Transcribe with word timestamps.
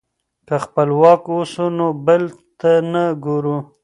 که 0.47 0.55
خپلواک 0.63 1.23
اوسو 1.33 1.65
نو 1.77 1.87
بل 2.05 2.23
ته 2.59 2.71
نه 2.91 3.03
ګورو. 3.23 3.57